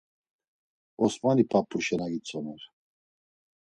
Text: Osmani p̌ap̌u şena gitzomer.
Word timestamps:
Osmani 1.03 1.43
p̌ap̌u 1.49 1.77
şena 1.85 2.07
gitzomer. 2.13 2.61